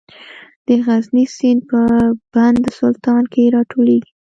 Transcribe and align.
د 0.65 0.67
غزني 0.85 1.25
سیند 1.35 1.61
په 1.69 1.81
بند 2.33 2.61
سلطان 2.79 3.23
کې 3.33 3.43
راټولیږي 3.55 4.11